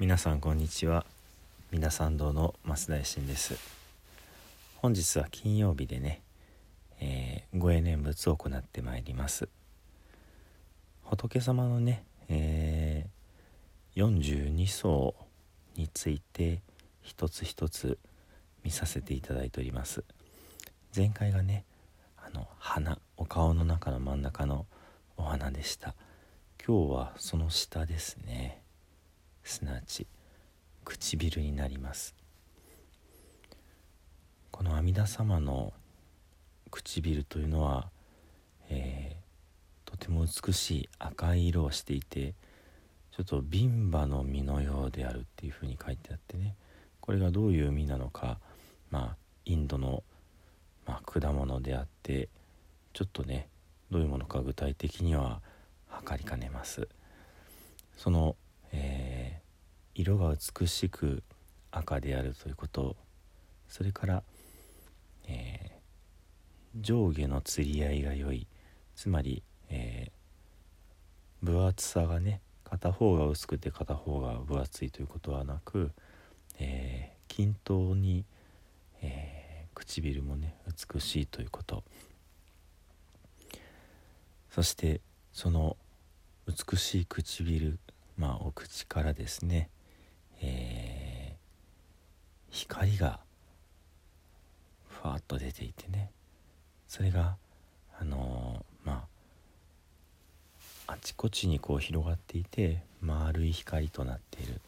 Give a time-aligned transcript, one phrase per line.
[0.00, 1.04] 皆さんこんにちは。
[1.70, 3.58] 皆さん堂の増田信です。
[4.76, 6.22] 本日は金曜日でね、
[7.00, 9.50] えー、ご縁念仏を行ってまいります。
[11.02, 15.14] 仏様のね、えー、42層
[15.76, 16.62] について
[17.02, 17.98] 一つ一つ
[18.64, 20.02] 見させていただいております。
[20.96, 21.64] 前回がね
[22.16, 24.64] あの花お顔の中の真ん中の
[25.18, 25.94] お花でした。
[26.66, 28.59] 今日はその下ですね。
[29.44, 30.06] すなわち
[30.84, 32.14] 唇になります。
[34.50, 35.72] この阿弥陀様の
[36.70, 37.90] 唇というのは、
[38.68, 42.34] えー、とても美しい赤い色をしていて
[43.12, 46.54] ちょっと貧馬の実のようであるっていうふうに書いてあってね。
[47.00, 48.38] これがどういう実なのか
[48.90, 50.02] まあインドの、
[50.86, 52.28] まあ、果物であって
[52.92, 53.48] ちょっとね
[53.90, 55.40] どういうものか具体的には
[55.88, 56.88] 測りかねます。
[57.96, 58.36] その、
[59.94, 61.22] 色が美しく
[61.70, 62.96] 赤であるということ。
[63.68, 64.22] それから、
[65.28, 68.46] えー、上下の釣り合いが良い。
[68.96, 75.90] つまり、えー、分厚さがね片方が薄くて片方が分厚いということはなく、
[76.58, 78.24] えー、均等に、
[79.02, 81.82] え、唇もね美しいということ。
[84.50, 85.00] そして
[85.32, 85.76] その
[86.46, 87.78] 美しい唇
[88.16, 89.70] まあお口からですね、
[90.40, 93.20] えー、光が
[94.88, 96.10] ふわっと出ていてね。
[96.86, 97.36] それが
[97.98, 99.04] あのー、ま
[100.86, 104.60] ああちこちにこう広がっていて丸い光となっている。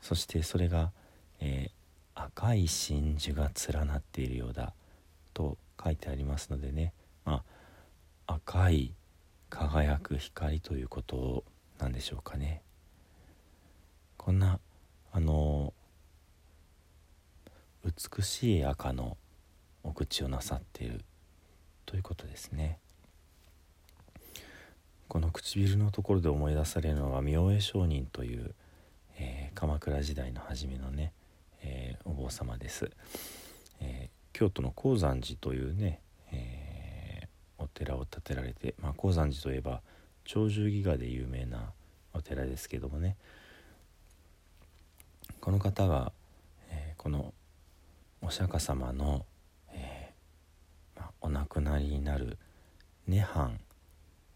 [0.00, 0.90] そしてそれが、
[1.40, 4.72] えー、赤い真珠が連なっているようだ
[5.34, 6.92] と書いてありますのでね、
[7.24, 7.42] ま
[8.26, 8.92] あ、赤い
[9.50, 11.44] 輝く光ということ
[11.78, 12.62] なんでしょうかね。
[14.16, 14.58] こんな
[15.12, 15.72] あの
[17.84, 19.16] 美しい赤の
[19.82, 21.04] お口をなさっている。
[21.90, 22.78] ということですね。
[25.08, 28.54] この唇のところで思い出されるのは明恵上人という、
[29.18, 31.12] えー、鎌倉時代の初めのね、
[31.62, 32.92] えー、お坊様です、
[33.80, 36.00] えー、京都の高山寺というね、
[36.30, 37.26] え
[37.58, 39.82] お寺を建てられて、まあ、高山寺といえば
[40.22, 41.72] 鳥獣戯画で有名な
[42.14, 43.16] お寺ですけどもね。
[45.40, 46.12] この方が、
[46.70, 47.32] えー、この
[48.20, 49.24] お釈迦様の、
[49.72, 52.36] えーまあ、お亡くなりになる
[53.08, 53.52] 涅槃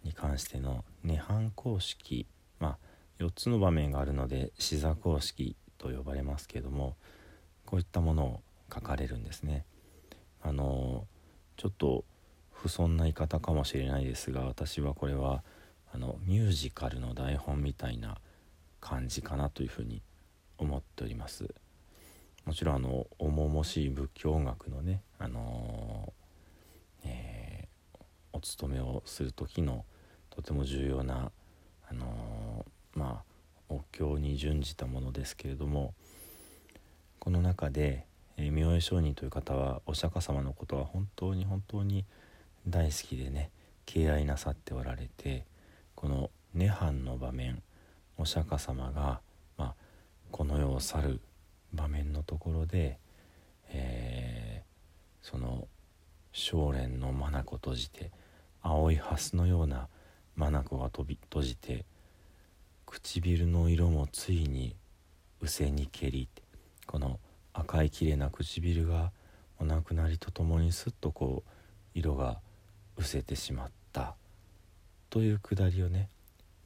[0.02, 2.26] に関しての涅槃公式
[2.58, 2.78] まあ
[3.22, 6.96] 4つの場面があるので死座公式と呼ばれますけども
[7.66, 8.40] こういったものを
[8.72, 9.64] 書かれるんですね。
[10.42, 11.06] あの
[11.56, 12.04] ちょっと
[12.50, 15.42] 不遜な言い方かもしれないですが私はこれは
[15.92, 18.16] あのミュージカルの台本みたいな
[18.80, 20.02] 感じかなというふうに
[20.58, 21.54] 思っております。
[22.44, 27.98] もちろんあの重々しい仏教音楽のね、あのー、えー、
[28.32, 29.84] お勤めをする時の
[30.30, 31.32] とても重要な、
[31.88, 33.34] あのー、まあ
[33.68, 35.94] お経に準じたものですけれども
[37.18, 42.04] この中で、えー、明恵上人という方はお釈迦様のことは本当に本当に
[42.68, 43.50] 大好きでね
[43.86, 45.46] 敬愛なさっておられて
[45.94, 47.62] この涅槃の場面
[48.16, 49.20] お釈迦様が、
[50.34, 51.20] この世を去る
[51.72, 52.98] 場面のところで、
[53.68, 55.68] えー、その
[56.32, 58.10] 少年の眼閉じて
[58.60, 59.86] 青い蓮のような
[60.36, 61.84] 眼が飛び閉じて
[62.84, 64.74] 唇の色もついに
[65.40, 66.28] うせにけり
[66.84, 67.20] この
[67.52, 69.12] 赤いきれいな唇が
[69.60, 71.50] お亡くなりとともにすっとこう
[71.94, 72.40] 色が
[72.96, 74.16] 失せてしまった。
[75.10, 76.08] というくだりをね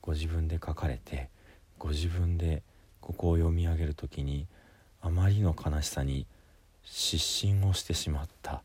[0.00, 1.28] ご自分で書かれて
[1.78, 2.62] ご自分で
[3.00, 4.46] ここを読み上げる時に
[5.00, 6.26] あまりの悲しさに
[6.84, 8.62] 失神をしてしまった。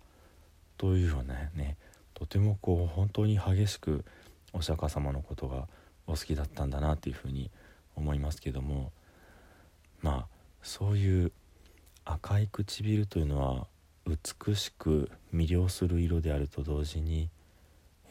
[0.78, 1.78] というようなね
[2.14, 4.04] とてもこう本当に激しく
[4.52, 5.68] お釈迦様のことが
[6.08, 7.50] お好きだったんだなというふうに
[7.96, 8.92] 思いますけども
[10.02, 10.26] まあ
[10.62, 11.32] そういう
[12.04, 13.68] 赤い唇というのは
[14.06, 17.30] 美しく魅了する色であると同時に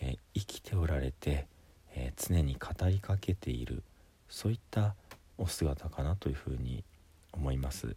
[0.02, 1.46] え生きておられて、
[1.94, 3.82] え常に語りかけている
[4.28, 4.94] そういった
[5.42, 6.84] お姿かなというふうに
[7.32, 7.96] 思います。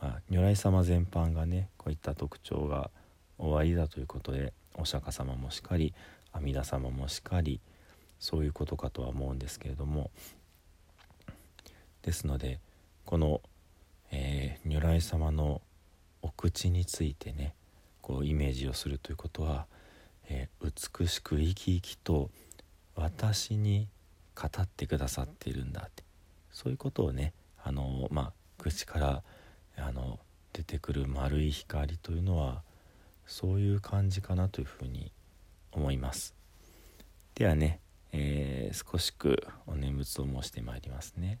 [0.00, 2.90] まあ、如来様全般がねこういった特徴が
[3.38, 5.94] おありだということでお釈迦様もしかり
[6.32, 7.60] 阿弥陀様もしかり
[8.18, 10.10] そういうことかとは思うんですけれども
[12.02, 12.60] ですので
[13.06, 13.40] この、
[14.10, 15.62] えー、如来様の
[16.20, 17.54] お口についてね
[18.02, 19.66] こうイメージをするということは
[20.28, 22.30] えー、美しく生き生きと
[22.94, 23.88] 私に
[24.34, 26.02] 語ってくださっているんだって
[26.56, 29.22] そういうことをねあのまあ口から
[29.76, 30.18] あの
[30.54, 32.62] 出てくる丸い光というのは
[33.26, 35.12] そういう感じかなというふうに
[35.70, 36.34] 思います
[37.34, 37.80] ではね、
[38.12, 41.38] えー、少しくお念仏を申してまいりますね。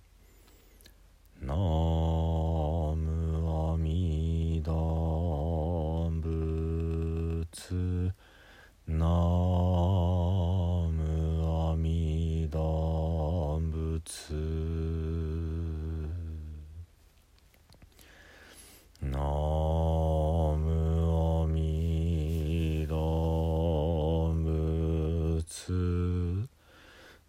[25.70, 26.56] ます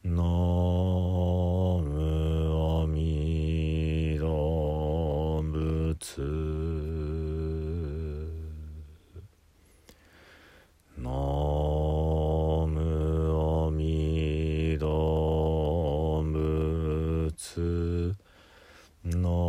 [0.04, 5.98] ノムオミ動物。
[11.00, 18.16] ノムオミ動物。
[19.06, 19.47] ノ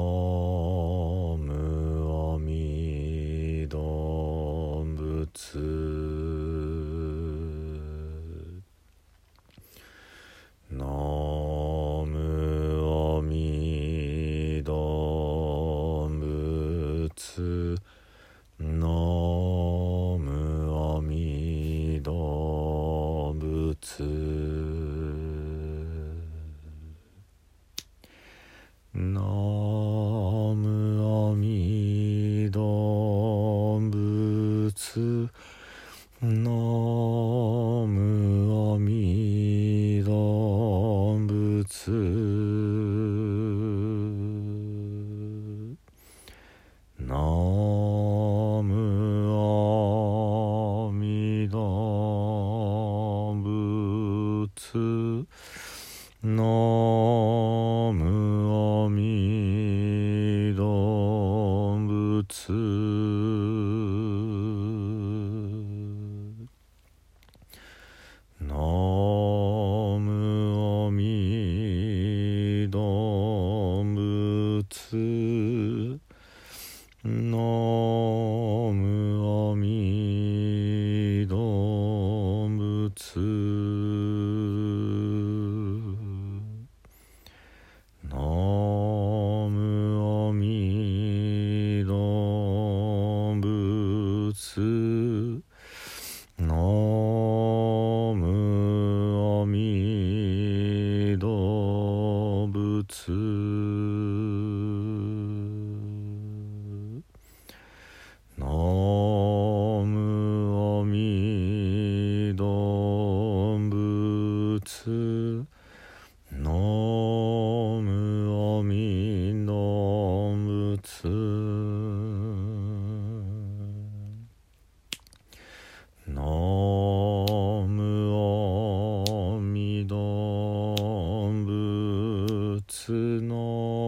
[133.22, 133.87] の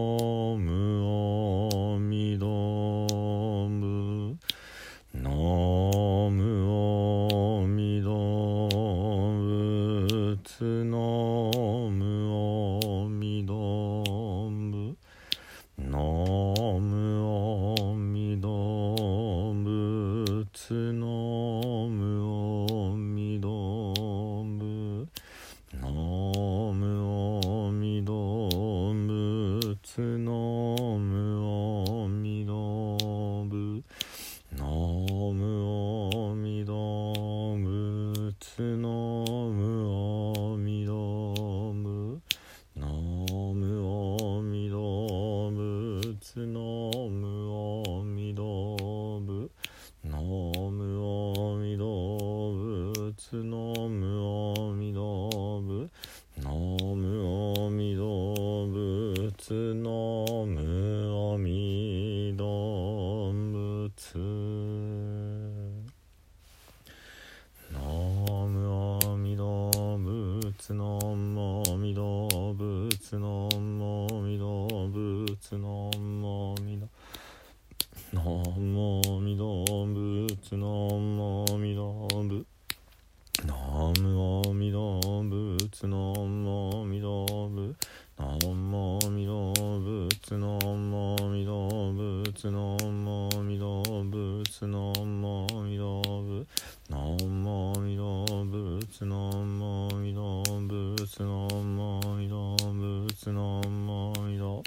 [46.35, 46.60] no
[92.41, 96.47] 仏のもみど仏のもみど仏
[96.89, 104.63] のもみど仏のもみど仏のもみど仏のもみど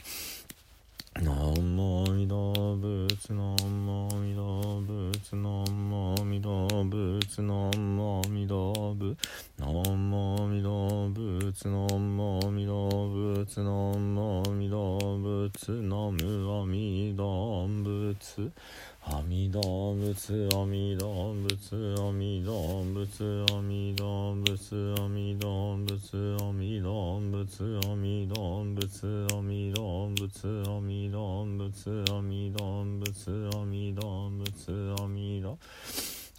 [1.23, 9.16] のもみど仏のもみど仏のもみど仏のもみど仏
[9.61, 14.99] のもみど仏のもみど仏のもみど
[15.45, 18.51] ナム阿弥陀仏
[19.03, 35.59] 阿弥陀仏阿弥陀仏阿弥陀仏阿弥陀仏阿弥陀仏阿弥陀仏阿弥陀仏阿弥陀仏阿弥陀仏阿弥陀仏阿弥陀仏阿弥陀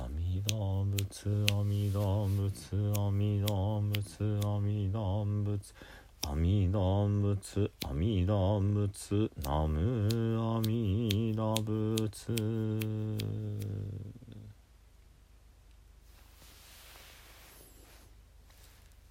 [0.00, 5.74] 阿弥陀仏阿弥陀仏阿弥陀仏阿弥陀仏
[6.22, 10.08] 阿弥陀仏阿弥陀仏ナム
[10.40, 12.32] 阿弥陀仏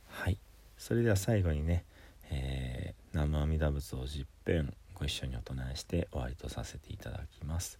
[0.10, 0.38] はい
[0.80, 1.86] それでは最後にね、
[2.32, 7.80] えー、南無阿弥陀仏を十遍ご一緒にお唱えして終わりとさせていただきます。